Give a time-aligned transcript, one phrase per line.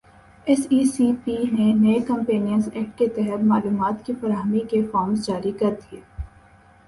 [0.47, 5.25] S E C P نے نئے companies act کے تحت معلومات کی فراہمی کے فارمز
[5.27, 6.01] جاری کردیئے